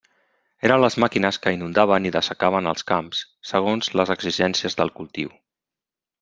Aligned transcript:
Eren 0.69 0.79
les 0.83 0.95
màquines 1.03 1.37
que 1.43 1.53
inundaven 1.57 2.07
i 2.11 2.13
dessecaven 2.15 2.71
els 2.73 2.87
camps, 2.93 3.21
segons 3.51 3.93
les 4.01 4.15
exigències 4.17 4.81
del 4.81 4.95
cultiu. 4.99 5.33